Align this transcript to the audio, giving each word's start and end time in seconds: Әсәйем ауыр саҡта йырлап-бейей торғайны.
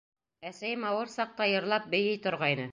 Әсәйем 0.51 0.87
ауыр 0.93 1.13
саҡта 1.17 1.49
йырлап-бейей 1.53 2.21
торғайны. 2.27 2.69